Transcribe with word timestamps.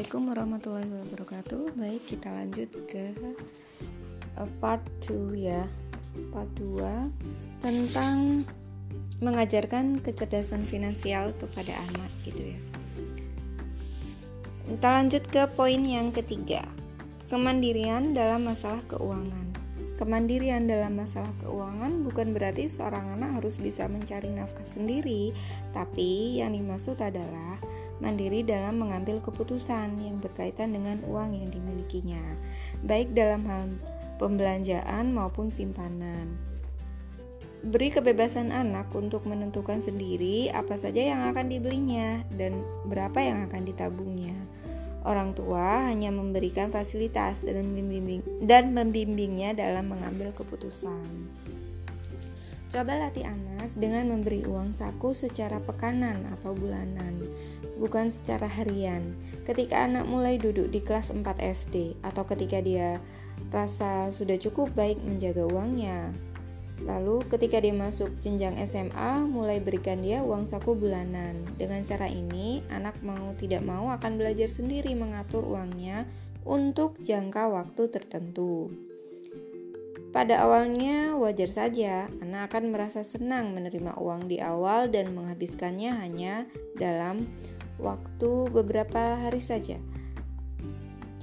Assalamualaikum 0.00 0.32
warahmatullahi 0.32 0.88
wabarakatuh. 0.96 1.62
Baik, 1.76 2.02
kita 2.08 2.32
lanjut 2.32 2.72
ke 2.88 3.12
uh, 4.40 4.48
part 4.56 4.80
2 5.04 5.36
ya. 5.36 5.68
Part 6.32 6.48
2 6.56 7.60
tentang 7.60 8.40
mengajarkan 9.20 10.00
kecerdasan 10.00 10.64
finansial 10.64 11.36
kepada 11.36 11.76
anak 11.92 12.08
gitu 12.24 12.56
ya. 12.56 12.60
Kita 14.72 14.88
lanjut 14.88 15.20
ke 15.28 15.44
poin 15.52 15.84
yang 15.84 16.16
ketiga. 16.16 16.64
Kemandirian 17.28 18.16
dalam 18.16 18.48
masalah 18.48 18.80
keuangan. 18.88 19.52
Kemandirian 20.00 20.64
dalam 20.64 20.96
masalah 20.96 21.28
keuangan 21.44 22.08
bukan 22.08 22.32
berarti 22.32 22.72
seorang 22.72 23.20
anak 23.20 23.44
harus 23.44 23.60
bisa 23.60 23.84
mencari 23.84 24.32
nafkah 24.32 24.64
sendiri, 24.64 25.36
tapi 25.76 26.40
yang 26.40 26.56
dimaksud 26.56 26.96
adalah 27.04 27.60
mandiri 28.00 28.42
dalam 28.42 28.80
mengambil 28.80 29.20
keputusan 29.20 30.00
yang 30.00 30.18
berkaitan 30.18 30.72
dengan 30.72 31.00
uang 31.06 31.36
yang 31.36 31.48
dimilikinya, 31.52 32.20
baik 32.84 33.12
dalam 33.12 33.44
hal 33.46 33.68
pembelanjaan 34.16 35.12
maupun 35.12 35.48
simpanan. 35.48 36.36
Beri 37.60 37.92
kebebasan 37.92 38.56
anak 38.56 38.88
untuk 38.96 39.28
menentukan 39.28 39.84
sendiri 39.84 40.48
apa 40.48 40.80
saja 40.80 41.12
yang 41.12 41.28
akan 41.28 41.52
dibelinya 41.52 42.24
dan 42.32 42.64
berapa 42.88 43.20
yang 43.20 43.44
akan 43.48 43.68
ditabungnya. 43.68 44.32
Orang 45.04 45.32
tua 45.32 45.88
hanya 45.88 46.12
memberikan 46.12 46.72
fasilitas 46.72 47.40
dan 47.44 47.72
membimbing 47.72 48.20
dan 48.44 48.72
membimbingnya 48.72 49.56
dalam 49.56 49.92
mengambil 49.92 50.32
keputusan. 50.32 51.04
Coba 52.70 53.02
latih 53.02 53.26
anak 53.26 53.74
dengan 53.74 54.14
memberi 54.14 54.46
uang 54.46 54.70
saku 54.70 55.10
secara 55.10 55.58
pekanan 55.58 56.22
atau 56.38 56.54
bulanan, 56.54 57.18
bukan 57.82 58.14
secara 58.14 58.46
harian. 58.46 59.18
Ketika 59.42 59.90
anak 59.90 60.06
mulai 60.06 60.38
duduk 60.38 60.70
di 60.70 60.78
kelas 60.78 61.10
4 61.10 61.26
SD 61.42 61.98
atau 62.06 62.22
ketika 62.30 62.62
dia 62.62 63.02
rasa 63.50 64.14
sudah 64.14 64.38
cukup 64.38 64.70
baik 64.78 65.02
menjaga 65.02 65.50
uangnya. 65.50 66.14
Lalu 66.86 67.26
ketika 67.26 67.58
dia 67.58 67.74
masuk 67.74 68.14
jenjang 68.22 68.54
SMA, 68.70 69.26
mulai 69.26 69.58
berikan 69.58 69.98
dia 69.98 70.22
uang 70.22 70.46
saku 70.46 70.78
bulanan. 70.78 71.42
Dengan 71.58 71.82
cara 71.82 72.06
ini, 72.06 72.62
anak 72.70 73.02
mau 73.02 73.34
tidak 73.34 73.66
mau 73.66 73.90
akan 73.90 74.14
belajar 74.14 74.46
sendiri 74.46 74.94
mengatur 74.94 75.42
uangnya 75.42 76.06
untuk 76.46 77.02
jangka 77.02 77.50
waktu 77.50 77.82
tertentu. 77.90 78.70
Pada 80.10 80.42
awalnya 80.42 81.14
wajar 81.14 81.46
saja, 81.46 82.10
anak 82.18 82.50
akan 82.50 82.74
merasa 82.74 83.06
senang 83.06 83.54
menerima 83.54 83.94
uang 83.94 84.26
di 84.26 84.42
awal 84.42 84.90
dan 84.90 85.14
menghabiskannya 85.14 85.94
hanya 86.02 86.50
dalam 86.74 87.30
waktu 87.78 88.50
beberapa 88.50 89.14
hari 89.22 89.38
saja. 89.38 89.78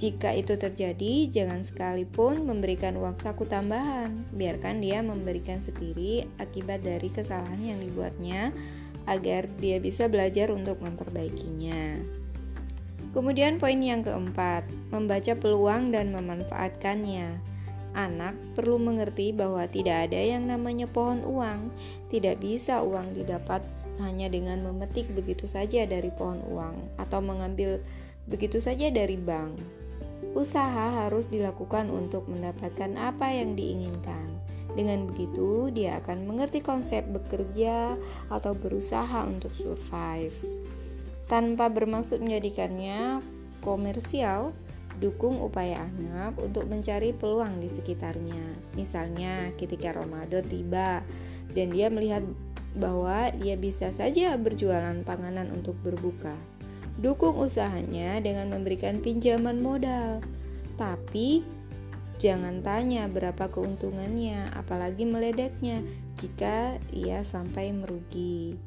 Jika 0.00 0.32
itu 0.32 0.56
terjadi, 0.56 1.28
jangan 1.28 1.66
sekalipun 1.66 2.48
memberikan 2.48 2.96
uang 2.96 3.20
saku 3.20 3.44
tambahan. 3.44 4.24
Biarkan 4.32 4.80
dia 4.80 5.04
memberikan 5.04 5.60
sendiri 5.60 6.24
akibat 6.40 6.80
dari 6.80 7.12
kesalahan 7.12 7.58
yang 7.60 7.82
dibuatnya 7.82 8.54
agar 9.04 9.50
dia 9.60 9.76
bisa 9.82 10.08
belajar 10.08 10.48
untuk 10.48 10.80
memperbaikinya. 10.80 11.98
Kemudian 13.10 13.58
poin 13.58 13.82
yang 13.82 14.06
keempat, 14.06 14.64
membaca 14.94 15.34
peluang 15.34 15.90
dan 15.90 16.14
memanfaatkannya. 16.14 17.57
Anak 17.98 18.38
perlu 18.54 18.78
mengerti 18.78 19.34
bahwa 19.34 19.66
tidak 19.66 20.06
ada 20.06 20.22
yang 20.22 20.46
namanya 20.46 20.86
pohon 20.86 21.26
uang. 21.26 21.74
Tidak 22.06 22.38
bisa 22.38 22.78
uang 22.78 23.18
didapat 23.18 23.58
hanya 23.98 24.30
dengan 24.30 24.62
memetik 24.62 25.10
begitu 25.18 25.50
saja 25.50 25.82
dari 25.82 26.14
pohon 26.14 26.38
uang 26.46 26.94
atau 27.02 27.18
mengambil 27.18 27.82
begitu 28.30 28.62
saja 28.62 28.86
dari 28.94 29.18
bank. 29.18 29.58
Usaha 30.38 31.02
harus 31.02 31.26
dilakukan 31.26 31.90
untuk 31.90 32.30
mendapatkan 32.30 32.94
apa 32.94 33.34
yang 33.34 33.58
diinginkan. 33.58 34.38
Dengan 34.78 35.10
begitu, 35.10 35.74
dia 35.74 35.98
akan 35.98 36.30
mengerti 36.30 36.62
konsep 36.62 37.02
bekerja 37.10 37.98
atau 38.30 38.54
berusaha 38.54 39.26
untuk 39.26 39.50
survive. 39.58 40.30
Tanpa 41.26 41.66
bermaksud 41.66 42.22
menjadikannya 42.22 43.18
komersial, 43.58 44.54
Dukung 44.98 45.38
upaya 45.38 45.86
anak 45.86 46.34
untuk 46.42 46.66
mencari 46.66 47.14
peluang 47.14 47.62
di 47.62 47.70
sekitarnya. 47.70 48.74
Misalnya, 48.74 49.54
ketika 49.54 49.94
Ramadan 49.94 50.42
tiba 50.42 51.06
dan 51.54 51.70
dia 51.70 51.86
melihat 51.86 52.26
bahwa 52.74 53.30
dia 53.38 53.54
bisa 53.54 53.94
saja 53.94 54.34
berjualan 54.34 54.98
panganan 55.06 55.54
untuk 55.54 55.78
berbuka. 55.86 56.34
Dukung 56.98 57.38
usahanya 57.38 58.18
dengan 58.18 58.50
memberikan 58.50 58.98
pinjaman 58.98 59.62
modal. 59.62 60.18
Tapi 60.74 61.46
jangan 62.18 62.66
tanya 62.66 63.06
berapa 63.06 63.46
keuntungannya, 63.54 64.50
apalagi 64.58 65.06
meledeknya 65.06 65.78
jika 66.18 66.82
ia 66.90 67.22
sampai 67.22 67.70
merugi. 67.70 68.58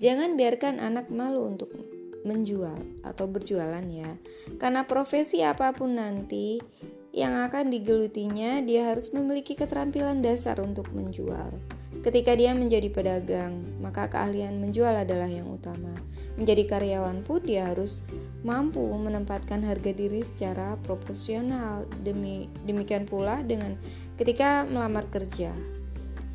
Jangan 0.00 0.40
biarkan 0.40 0.80
anak 0.80 1.12
malu 1.12 1.44
untuk 1.44 1.76
menjual 2.24 2.80
atau 3.04 3.26
berjualan 3.26 3.84
ya. 3.88 4.16
Karena 4.60 4.84
profesi 4.84 5.40
apa 5.40 5.72
pun 5.72 5.96
nanti 5.96 6.60
yang 7.10 7.42
akan 7.42 7.74
digelutinya, 7.74 8.62
dia 8.62 8.86
harus 8.94 9.10
memiliki 9.10 9.58
keterampilan 9.58 10.22
dasar 10.22 10.62
untuk 10.62 10.94
menjual. 10.94 11.50
Ketika 12.06 12.38
dia 12.38 12.54
menjadi 12.54 12.86
pedagang, 12.86 13.60
maka 13.82 14.06
keahlian 14.06 14.62
menjual 14.62 14.94
adalah 14.94 15.26
yang 15.26 15.50
utama. 15.50 15.90
Menjadi 16.38 16.64
karyawan 16.70 17.26
pun 17.26 17.42
dia 17.42 17.66
harus 17.66 18.00
mampu 18.46 18.80
menempatkan 18.80 19.60
harga 19.66 19.90
diri 19.90 20.22
secara 20.22 20.78
proporsional. 20.86 21.84
Demi 22.06 22.46
demikian 22.64 23.04
pula 23.10 23.42
dengan 23.42 23.74
ketika 24.14 24.64
melamar 24.70 25.10
kerja. 25.10 25.52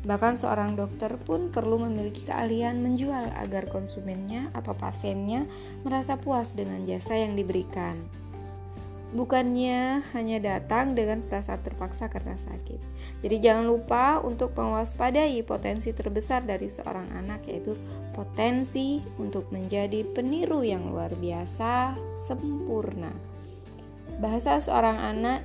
Bahkan 0.06 0.38
seorang 0.38 0.78
dokter 0.78 1.10
pun 1.18 1.50
perlu 1.50 1.82
memiliki 1.82 2.22
keahlian 2.22 2.78
menjual 2.78 3.26
agar 3.42 3.66
konsumennya 3.66 4.54
atau 4.54 4.70
pasiennya 4.70 5.50
merasa 5.82 6.14
puas 6.14 6.54
dengan 6.54 6.86
jasa 6.86 7.18
yang 7.18 7.34
diberikan. 7.34 7.98
Bukannya 9.10 10.06
hanya 10.14 10.38
datang 10.38 10.94
dengan 10.94 11.26
perasaan 11.26 11.62
terpaksa 11.62 12.06
karena 12.06 12.38
sakit. 12.38 12.78
Jadi 13.22 13.36
jangan 13.42 13.66
lupa 13.66 14.22
untuk 14.22 14.54
mewaspadai 14.54 15.42
potensi 15.42 15.90
terbesar 15.90 16.46
dari 16.46 16.70
seorang 16.70 17.10
anak 17.14 17.46
yaitu 17.50 17.74
potensi 18.14 19.02
untuk 19.18 19.50
menjadi 19.50 20.06
peniru 20.06 20.62
yang 20.62 20.90
luar 20.90 21.14
biasa 21.18 21.98
sempurna. 22.14 23.10
Bahasa 24.22 24.62
seorang 24.62 24.98
anak 24.98 25.42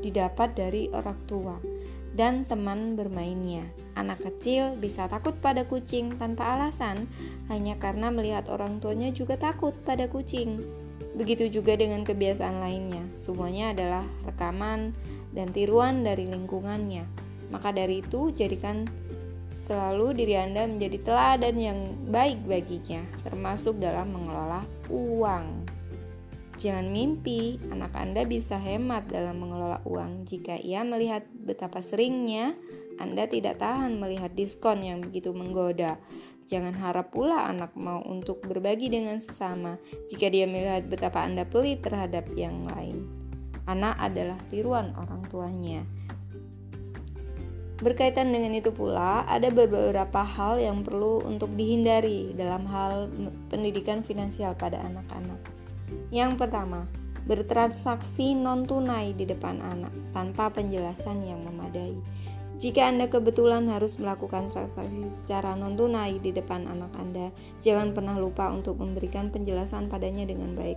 didapat 0.00 0.54
dari 0.56 0.88
orang 0.92 1.18
tua 1.26 1.79
dan 2.14 2.46
teman 2.46 2.98
bermainnya. 2.98 3.66
Anak 3.94 4.22
kecil 4.22 4.74
bisa 4.78 5.06
takut 5.06 5.36
pada 5.38 5.66
kucing 5.66 6.16
tanpa 6.16 6.58
alasan 6.58 7.10
hanya 7.50 7.76
karena 7.76 8.08
melihat 8.08 8.48
orang 8.48 8.78
tuanya 8.78 9.10
juga 9.10 9.38
takut 9.38 9.74
pada 9.82 10.06
kucing. 10.06 10.62
Begitu 11.18 11.50
juga 11.50 11.74
dengan 11.74 12.06
kebiasaan 12.06 12.62
lainnya, 12.62 13.02
semuanya 13.18 13.74
adalah 13.74 14.06
rekaman 14.24 14.94
dan 15.34 15.50
tiruan 15.50 16.06
dari 16.06 16.26
lingkungannya. 16.30 17.04
Maka 17.50 17.74
dari 17.74 17.98
itu, 17.98 18.30
jadikan 18.30 18.86
selalu 19.50 20.22
diri 20.22 20.34
Anda 20.38 20.70
menjadi 20.70 20.98
teladan 21.02 21.56
yang 21.58 21.78
baik 22.08 22.46
baginya, 22.46 23.02
termasuk 23.26 23.82
dalam 23.82 24.14
mengelola 24.14 24.62
uang. 24.86 25.66
Jangan 26.60 26.92
mimpi 26.92 27.56
anak 27.72 27.96
Anda 27.96 28.28
bisa 28.28 28.60
hemat 28.60 29.08
dalam 29.08 29.40
mengelola 29.40 29.80
uang 29.88 30.28
jika 30.28 30.60
ia 30.60 30.84
melihat 30.84 31.24
betapa 31.32 31.80
seringnya 31.80 32.52
Anda 33.00 33.24
tidak 33.24 33.64
tahan 33.64 33.96
melihat 33.96 34.36
diskon 34.36 34.84
yang 34.84 35.00
begitu 35.00 35.32
menggoda. 35.32 35.96
Jangan 36.52 36.76
harap 36.76 37.16
pula 37.16 37.48
anak 37.48 37.72
mau 37.80 38.04
untuk 38.04 38.44
berbagi 38.44 38.92
dengan 38.92 39.16
sesama 39.24 39.80
jika 40.12 40.28
dia 40.28 40.44
melihat 40.44 40.84
betapa 40.84 41.24
Anda 41.24 41.48
pelit 41.48 41.80
terhadap 41.80 42.28
yang 42.36 42.68
lain. 42.68 43.08
Anak 43.64 43.96
adalah 43.96 44.36
tiruan 44.52 44.92
orang 45.00 45.24
tuanya. 45.32 45.80
Berkaitan 47.80 48.36
dengan 48.36 48.52
itu 48.52 48.68
pula, 48.68 49.24
ada 49.24 49.48
beberapa 49.48 50.20
hal 50.20 50.60
yang 50.60 50.84
perlu 50.84 51.24
untuk 51.24 51.56
dihindari 51.56 52.36
dalam 52.36 52.68
hal 52.68 53.08
pendidikan 53.48 54.04
finansial 54.04 54.52
pada 54.52 54.84
anak-anak. 54.84 55.59
Yang 56.10 56.40
pertama, 56.40 56.86
bertransaksi 57.28 58.34
non-tunai 58.34 59.14
di 59.14 59.28
depan 59.28 59.62
anak 59.62 59.92
tanpa 60.10 60.50
penjelasan 60.50 61.22
yang 61.22 61.44
memadai. 61.46 61.94
Jika 62.60 62.92
Anda 62.92 63.08
kebetulan 63.08 63.72
harus 63.72 63.96
melakukan 63.96 64.52
transaksi 64.52 65.08
secara 65.08 65.56
non-tunai 65.56 66.20
di 66.20 66.28
depan 66.28 66.68
anak 66.68 66.92
Anda, 67.00 67.32
jangan 67.64 67.96
pernah 67.96 68.20
lupa 68.20 68.52
untuk 68.52 68.76
memberikan 68.76 69.32
penjelasan 69.32 69.88
padanya 69.88 70.28
dengan 70.28 70.52
baik. 70.52 70.76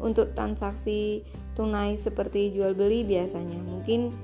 Untuk 0.00 0.32
transaksi 0.32 1.20
tunai 1.52 2.00
seperti 2.00 2.56
jual 2.56 2.72
beli 2.72 3.04
biasanya, 3.04 3.60
mungkin 3.60 4.16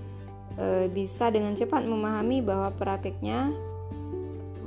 e, 0.56 0.88
bisa 0.88 1.28
dengan 1.28 1.52
cepat 1.52 1.84
memahami 1.84 2.40
bahwa 2.40 2.72
prakteknya 2.72 3.52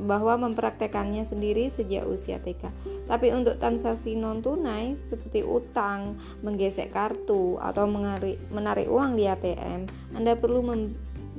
bahwa 0.04 0.36
mempraktekannya 0.36 1.24
sendiri 1.24 1.72
sejak 1.72 2.04
usia 2.04 2.38
TK. 2.44 2.70
Tapi 3.08 3.32
untuk 3.32 3.58
transaksi 3.58 4.20
non 4.20 4.44
tunai 4.44 5.00
seperti 5.00 5.42
utang, 5.42 6.20
menggesek 6.44 6.92
kartu 6.92 7.58
atau 7.58 7.88
menarik, 7.88 8.88
uang 8.92 9.16
di 9.16 9.26
ATM, 9.26 9.88
Anda 10.14 10.36
perlu 10.36 10.62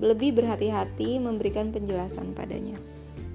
lebih 0.01 0.35
berhati-hati 0.41 1.23
memberikan 1.23 1.71
penjelasan 1.71 2.35
padanya. 2.35 2.75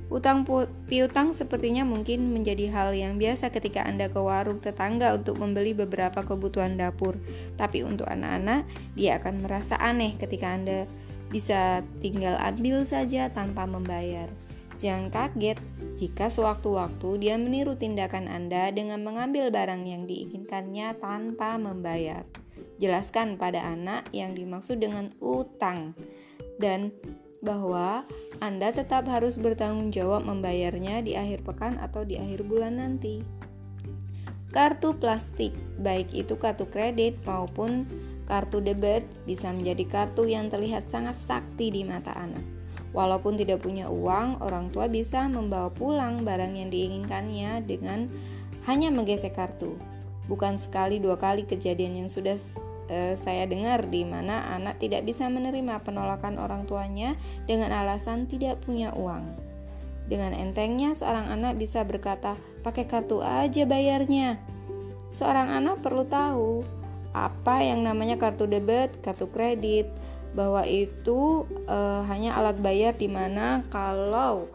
Utang 0.10 0.42
piutang 0.90 1.38
sepertinya 1.38 1.86
mungkin 1.86 2.34
menjadi 2.34 2.74
hal 2.74 2.98
yang 2.98 3.22
biasa 3.22 3.54
ketika 3.54 3.86
Anda 3.86 4.10
ke 4.10 4.18
warung 4.18 4.58
tetangga 4.58 5.14
untuk 5.14 5.38
membeli 5.38 5.78
beberapa 5.78 6.25
kebutuhan 6.25 6.82
dapur. 6.82 7.22
Tapi 7.62 7.86
untuk 7.86 8.10
anak-anak, 8.10 8.66
dia 8.98 9.22
akan 9.22 9.46
merasa 9.46 9.78
aneh 9.78 10.18
ketika 10.18 10.50
Anda 10.50 10.90
bisa 11.30 11.86
tinggal 12.02 12.42
ambil 12.42 12.90
saja 12.90 13.30
tanpa 13.30 13.70
membayar. 13.70 14.34
Jangan 14.80 15.12
kaget 15.12 15.60
jika 16.00 16.31
sewaktu-waktu 16.31 17.20
dia 17.20 17.36
meniru 17.36 17.76
tindakan 17.76 18.31
Anda 18.31 18.72
dengan 18.72 19.04
mengambil 19.04 19.52
barang 19.52 19.84
yang 19.84 20.08
diinginkannya 20.08 20.96
tanpa 21.04 21.60
membayar. 21.60 22.24
Jelaskan 22.80 23.36
pada 23.36 23.60
anak 23.60 24.08
yang 24.16 24.31
dimaksud 24.31 24.80
dengan 24.80 25.12
utang 25.20 25.92
dan 26.64 26.96
bahwa 27.44 28.08
Anda 28.40 28.72
tetap 28.72 29.04
harus 29.12 29.36
bertanggung 29.36 29.92
jawab 29.92 30.24
membayarnya 30.24 31.04
di 31.04 31.20
akhir 31.20 31.44
pekan 31.44 31.75
atau 31.84 32.08
di 32.08 32.16
akhir 32.16 32.48
bulan 32.48 32.80
nanti. 32.80 33.20
Kartu 34.56 34.96
plastik, 34.96 35.52
baik 35.78 36.16
itu 36.16 36.40
kartu 36.40 36.66
kredit 36.72 37.20
maupun 37.28 37.84
kartu 38.25 38.64
debit, 38.64 39.04
bisa 39.28 39.52
menjadi 39.52 39.84
kartu 39.86 40.24
yang 40.25 40.48
terlihat 40.48 40.88
sangat 40.88 41.20
sakti 41.20 41.68
di 41.70 41.84
mata 41.84 42.16
anak. 42.16 42.59
Walaupun 42.89 43.38
tidak 43.38 43.62
punya 43.62 43.86
uang, 43.86 44.41
orang 44.41 44.74
tua 44.74 44.89
bisa 44.89 45.30
membawa 45.30 45.69
pulang 45.69 46.25
barang 46.25 46.57
yang 46.57 46.74
diinginkannya 46.74 47.62
dengan 47.62 48.09
hanya 48.65 48.89
menggesek 48.89 49.38
kartu. 49.38 49.77
Bukan 50.25 50.57
sekali 50.57 50.97
dua 50.97 51.18
kali 51.18 51.45
kejadian 51.45 52.06
yang 52.06 52.09
sudah 52.09 52.38
eh, 52.89 53.13
saya 53.13 53.45
dengar 53.45 53.86
di 53.89 54.01
mana 54.06 54.57
anak 54.57 54.81
tidak 54.81 55.06
bisa 55.06 55.30
menerima 55.30 55.86
penolakan 55.86 56.41
orang 56.41 56.65
tuanya 56.65 57.13
dengan 57.45 57.69
alasan 57.74 58.25
tidak 58.25 58.57
punya 58.65 58.89
uang. 58.97 59.38
Dengan 60.09 60.33
entengnya 60.33 60.97
seorang 60.97 61.30
anak 61.30 61.62
bisa 61.62 61.86
berkata, 61.86 62.33
"Pakai 62.65 62.89
kartu 62.89 63.21
aja 63.21 63.69
bayarnya." 63.69 64.41
Seorang 65.13 65.53
anak 65.53 65.86
perlu 65.86 66.06
tahu 66.06 66.65
apa 67.13 67.62
yang 67.62 67.86
namanya 67.86 68.18
kartu 68.18 68.45
debit, 68.45 68.94
kartu 69.01 69.30
kredit, 69.30 69.89
bahwa 70.38 70.62
itu 70.66 71.50
eh, 71.66 72.02
hanya 72.06 72.38
alat 72.38 72.58
bayar 72.62 72.94
di 72.96 73.10
mana 73.10 73.66
kalau 73.74 74.50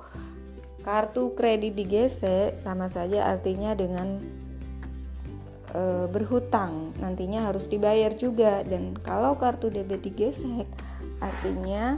kartu 0.84 1.32
kredit 1.32 1.72
digesek 1.74 2.60
sama 2.60 2.92
saja 2.92 3.24
artinya 3.32 3.72
dengan 3.72 4.20
e, 5.72 6.06
berhutang 6.12 6.92
nantinya 7.00 7.48
harus 7.48 7.66
dibayar 7.66 8.12
juga 8.12 8.60
dan 8.62 8.92
kalau 9.00 9.34
kartu 9.40 9.72
debit 9.72 10.04
digesek 10.04 10.68
artinya 11.24 11.96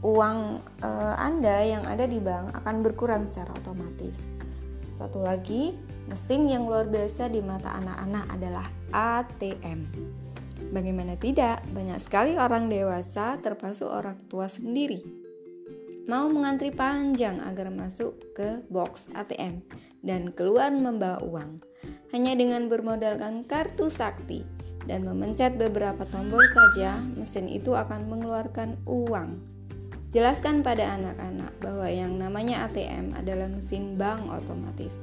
uang 0.00 0.64
e, 0.80 0.90
Anda 1.20 1.68
yang 1.68 1.84
ada 1.84 2.08
di 2.08 2.16
bank 2.16 2.56
akan 2.64 2.80
berkurang 2.80 3.28
secara 3.28 3.52
otomatis. 3.60 4.24
Satu 4.96 5.20
lagi, 5.24 5.76
mesin 6.08 6.48
yang 6.48 6.68
luar 6.68 6.88
biasa 6.88 7.28
di 7.32 7.40
mata 7.40 7.72
anak-anak 7.76 8.24
adalah 8.36 8.66
ATM. 8.92 9.88
Bagaimana 10.70 11.18
tidak, 11.18 11.66
banyak 11.74 11.98
sekali 11.98 12.38
orang 12.38 12.70
dewasa 12.70 13.36
termasuk 13.42 13.90
orang 13.90 14.18
tua 14.30 14.46
sendiri 14.46 15.20
mau 16.10 16.26
mengantri 16.26 16.74
panjang 16.74 17.38
agar 17.38 17.70
masuk 17.70 18.34
ke 18.34 18.66
box 18.66 19.06
ATM 19.14 19.62
dan 20.02 20.34
keluar 20.34 20.74
membawa 20.74 21.22
uang. 21.22 21.62
Hanya 22.10 22.34
dengan 22.34 22.66
bermodalkan 22.66 23.46
kartu 23.46 23.86
sakti 23.86 24.42
dan 24.90 25.06
memencet 25.06 25.54
beberapa 25.54 26.02
tombol 26.10 26.42
saja, 26.50 26.98
mesin 27.14 27.46
itu 27.46 27.78
akan 27.78 28.10
mengeluarkan 28.10 28.74
uang. 28.90 29.38
Jelaskan 30.10 30.66
pada 30.66 30.98
anak-anak 30.98 31.54
bahwa 31.62 31.86
yang 31.86 32.18
namanya 32.18 32.66
ATM 32.66 33.14
adalah 33.14 33.46
mesin 33.46 33.94
bank 33.94 34.26
otomatis. 34.26 34.98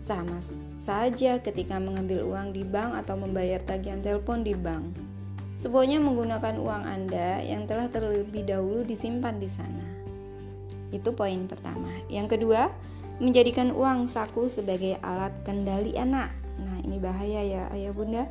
Sama 0.00 0.40
saja 0.72 1.36
ketika 1.44 1.76
mengambil 1.76 2.24
uang 2.24 2.56
di 2.56 2.64
bank 2.64 3.04
atau 3.04 3.20
membayar 3.20 3.60
tagihan 3.60 4.00
telepon 4.00 4.40
di 4.40 4.56
bank. 4.56 4.96
Semuanya 5.60 6.00
menggunakan 6.00 6.56
uang 6.56 6.88
Anda 6.88 7.44
yang 7.44 7.68
telah 7.68 7.92
terlebih 7.92 8.48
dahulu 8.48 8.80
disimpan 8.80 9.36
di 9.36 9.52
sana. 9.52 9.84
Itu 10.88 11.12
poin 11.12 11.44
pertama. 11.44 11.92
Yang 12.08 12.40
kedua, 12.40 12.72
menjadikan 13.20 13.76
uang 13.76 14.08
saku 14.08 14.48
sebagai 14.48 14.96
alat 15.04 15.36
kendali 15.44 15.92
anak. 16.00 16.32
Nah, 16.56 16.80
ini 16.80 16.96
bahaya 16.96 17.44
ya, 17.44 17.62
ayah 17.76 17.92
bunda. 17.92 18.24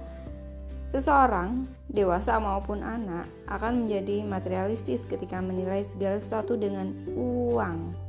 Seseorang, 0.89 1.69
dewasa 1.85 2.41
maupun 2.41 2.81
anak, 2.81 3.29
akan 3.45 3.85
menjadi 3.85 4.25
materialistis 4.25 5.05
ketika 5.05 5.37
menilai 5.37 5.85
segala 5.85 6.17
sesuatu 6.17 6.57
dengan 6.57 6.89
uang. 7.13 8.08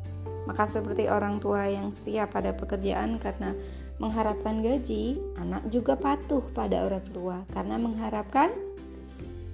Maka 0.50 0.66
seperti 0.66 1.06
orang 1.06 1.38
tua 1.38 1.70
yang 1.70 1.94
setia 1.94 2.26
pada 2.26 2.50
pekerjaan 2.50 3.22
karena 3.22 3.54
mengharapkan 4.02 4.58
gaji, 4.66 5.22
anak 5.38 5.62
juga 5.70 5.94
patuh 5.94 6.42
pada 6.50 6.82
orang 6.82 7.06
tua 7.14 7.46
karena 7.54 7.78
mengharapkan 7.78 8.50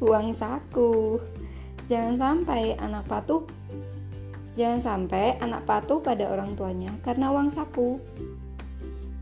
uang 0.01 0.33
saku. 0.33 1.21
Jangan 1.85 2.17
sampai 2.17 2.81
anak 2.81 3.05
patuh 3.05 3.45
Jangan 4.57 4.81
sampai 4.81 5.37
anak 5.37 5.69
patuh 5.69 6.01
pada 6.01 6.33
orang 6.33 6.57
tuanya 6.57 6.97
karena 7.05 7.29
uang 7.29 7.53
saku. 7.53 8.01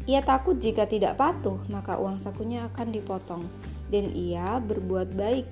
Ia 0.06 0.23
takut 0.23 0.62
jika 0.62 0.87
tidak 0.87 1.19
patuh, 1.19 1.59
maka 1.67 1.99
uang 1.99 2.23
sakunya 2.23 2.71
akan 2.71 2.94
dipotong, 2.94 3.43
dan 3.91 4.15
ia 4.15 4.62
berbuat 4.62 5.11
baik 5.11 5.50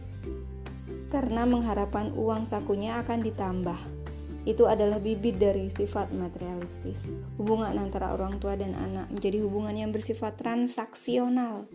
karena 1.11 1.43
mengharapkan 1.43 2.15
uang 2.15 2.47
sakunya 2.47 3.03
akan 3.03 3.27
ditambah. 3.27 4.02
Itu 4.43 4.67
adalah 4.67 4.99
bibit 4.99 5.39
dari 5.39 5.71
sifat 5.71 6.11
materialistis. 6.11 7.07
Hubungan 7.39 7.79
antara 7.79 8.11
orang 8.11 8.43
tua 8.43 8.59
dan 8.59 8.75
anak 8.75 9.07
menjadi 9.15 9.39
hubungan 9.47 9.79
yang 9.79 9.95
bersifat 9.95 10.35
transaksional. 10.35 11.71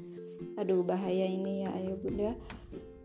Aduh, 0.59 0.83
bahaya 0.83 1.23
ini 1.23 1.63
ya, 1.63 1.71
ayo 1.79 1.95
bunda. 1.95 2.35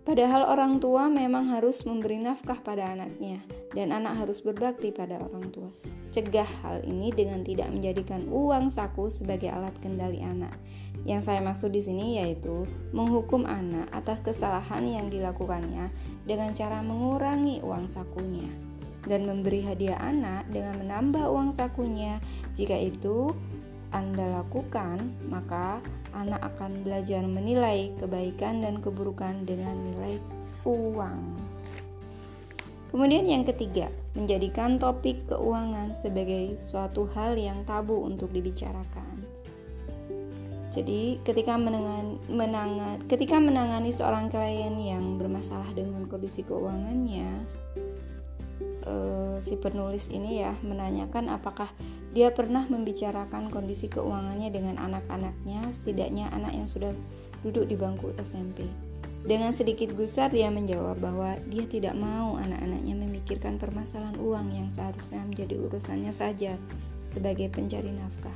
Padahal 0.03 0.51
orang 0.51 0.83
tua 0.83 1.07
memang 1.07 1.47
harus 1.47 1.87
memberi 1.87 2.19
nafkah 2.19 2.59
pada 2.59 2.91
anaknya 2.91 3.39
dan 3.71 3.95
anak 3.95 4.19
harus 4.19 4.43
berbakti 4.43 4.91
pada 4.91 5.23
orang 5.23 5.55
tua. 5.55 5.71
Cegah 6.11 6.51
hal 6.67 6.83
ini 6.83 7.15
dengan 7.15 7.47
tidak 7.47 7.71
menjadikan 7.71 8.27
uang 8.27 8.75
saku 8.75 9.07
sebagai 9.15 9.55
alat 9.55 9.79
kendali 9.79 10.19
anak. 10.19 10.59
Yang 11.07 11.31
saya 11.31 11.41
maksud 11.47 11.71
di 11.71 11.87
sini 11.87 12.19
yaitu 12.19 12.67
menghukum 12.91 13.47
anak 13.47 13.87
atas 13.95 14.27
kesalahan 14.27 14.83
yang 14.83 15.07
dilakukannya 15.07 15.95
dengan 16.27 16.51
cara 16.51 16.83
mengurangi 16.83 17.63
uang 17.63 17.87
sakunya 17.87 18.72
dan 19.07 19.27
memberi 19.27 19.63
hadiah 19.65 19.99
anak 19.99 20.47
dengan 20.51 20.83
menambah 20.83 21.25
uang 21.27 21.55
sakunya. 21.59 22.23
Jika 22.55 22.77
itu 22.79 23.35
anda 23.93 24.41
lakukan, 24.41 24.99
maka 25.29 25.85
anak 26.17 26.41
akan 26.55 26.81
belajar 26.81 27.21
menilai 27.29 27.93
kebaikan 28.01 28.65
dan 28.65 28.81
keburukan 28.81 29.45
dengan 29.45 29.77
nilai 29.85 30.17
uang. 30.65 31.21
Kemudian 32.93 33.25
yang 33.25 33.49
ketiga, 33.49 33.89
menjadikan 34.13 34.77
topik 34.77 35.25
keuangan 35.25 35.97
sebagai 35.97 36.61
suatu 36.61 37.09
hal 37.17 37.41
yang 37.41 37.65
tabu 37.65 38.05
untuk 38.05 38.29
dibicarakan. 38.37 39.25
Jadi, 40.73 41.21
ketika 41.25 41.57
menangan, 41.57 42.17
menangan, 42.33 43.05
ketika 43.05 43.37
menangani 43.37 43.93
seorang 43.93 44.33
klien 44.33 44.73
yang 44.77 45.21
bermasalah 45.21 45.69
dengan 45.77 46.09
kondisi 46.09 46.45
keuangannya, 46.45 47.29
uh, 48.87 49.39
si 49.43 49.59
penulis 49.59 50.11
ini 50.13 50.43
ya 50.43 50.55
menanyakan 50.63 51.31
apakah 51.33 51.71
dia 52.13 52.31
pernah 52.31 52.65
membicarakan 52.69 53.49
kondisi 53.49 53.89
keuangannya 53.89 54.53
dengan 54.53 54.77
anak-anaknya, 54.79 55.69
setidaknya 55.73 56.29
anak 56.31 56.53
yang 56.53 56.69
sudah 56.69 56.93
duduk 57.43 57.67
di 57.67 57.77
bangku 57.77 58.13
SMP. 58.21 58.69
Dengan 59.23 59.55
sedikit 59.55 59.95
gusar 59.95 60.35
dia 60.35 60.51
menjawab 60.51 60.99
bahwa 60.99 61.39
dia 61.47 61.63
tidak 61.71 61.95
mau 61.95 62.43
anak-anaknya 62.43 62.95
memikirkan 62.99 63.55
permasalahan 63.55 64.19
uang 64.19 64.51
yang 64.51 64.67
seharusnya 64.67 65.23
menjadi 65.23 65.55
urusannya 65.63 66.11
saja 66.11 66.59
sebagai 67.07 67.47
pencari 67.53 67.95
nafkah. 67.95 68.35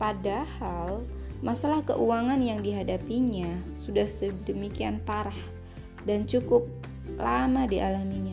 Padahal 0.00 1.04
masalah 1.44 1.84
keuangan 1.84 2.40
yang 2.40 2.64
dihadapinya 2.64 3.60
sudah 3.84 4.08
sedemikian 4.08 5.00
parah 5.04 5.36
dan 6.04 6.24
cukup 6.24 6.64
lama 7.18 7.66
dialaminya. 7.66 8.29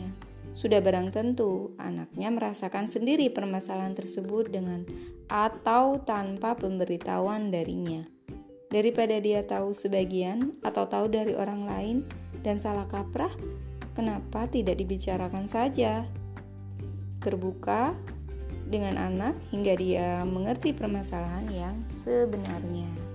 Sudah 0.58 0.82
barang 0.82 1.14
tentu 1.14 1.78
anaknya 1.78 2.34
merasakan 2.34 2.90
sendiri 2.90 3.30
permasalahan 3.30 3.94
tersebut 3.94 4.50
dengan 4.50 4.82
atau 5.30 6.02
tanpa 6.02 6.58
pemberitahuan 6.58 7.54
darinya. 7.54 8.02
Daripada 8.68 9.22
dia 9.22 9.46
tahu 9.46 9.70
sebagian 9.70 10.58
atau 10.66 10.90
tahu 10.90 11.06
dari 11.06 11.38
orang 11.38 11.62
lain 11.62 11.96
dan 12.42 12.58
salah 12.58 12.90
kaprah, 12.90 13.30
kenapa 13.94 14.50
tidak 14.50 14.82
dibicarakan 14.82 15.46
saja? 15.46 16.02
terbuka 17.22 17.94
dengan 18.68 19.00
anak 19.00 19.34
hingga 19.50 19.74
dia 19.74 20.22
mengerti 20.22 20.70
permasalahan 20.76 21.46
yang 21.50 21.76
sebenarnya. 22.04 23.07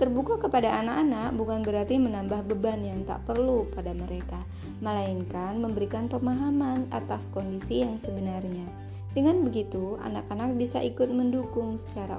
Terbuka 0.00 0.40
kepada 0.40 0.80
anak-anak 0.80 1.36
bukan 1.36 1.60
berarti 1.60 2.00
menambah 2.00 2.48
beban 2.48 2.80
yang 2.80 3.04
tak 3.04 3.20
perlu 3.28 3.68
pada 3.68 3.92
mereka, 3.92 4.40
melainkan 4.80 5.60
memberikan 5.60 6.08
pemahaman 6.08 6.88
atas 6.88 7.28
kondisi 7.28 7.84
yang 7.84 8.00
sebenarnya. 8.00 8.64
Dengan 9.12 9.44
begitu, 9.44 10.00
anak-anak 10.00 10.56
bisa 10.56 10.80
ikut 10.80 11.12
mendukung 11.12 11.76
secara 11.76 12.16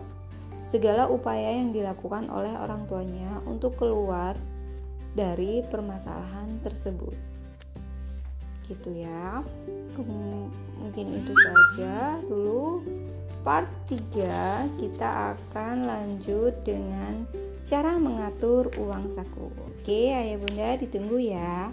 segala 0.62 1.10
upaya 1.10 1.58
yang 1.58 1.74
dilakukan 1.74 2.30
oleh 2.30 2.54
orang 2.54 2.86
tuanya 2.86 3.42
untuk 3.50 3.74
keluar 3.82 4.38
dari 5.18 5.66
permasalahan 5.66 6.62
tersebut. 6.62 7.18
Gitu 8.62 8.94
ya. 8.94 9.42
Mungkin 10.78 11.18
itu 11.18 11.34
saja 11.34 12.22
dulu 12.30 12.86
part 13.42 13.66
3 13.90 14.70
kita 14.78 15.34
akan 15.34 15.90
lanjut 15.90 16.54
dengan 16.62 17.26
cara 17.66 17.98
mengatur 17.98 18.74
uang 18.78 19.10
saku. 19.12 19.50
Oke, 19.82 20.14
ayah 20.14 20.38
bunda 20.38 20.78
ditunggu 20.78 21.18
ya. 21.22 21.70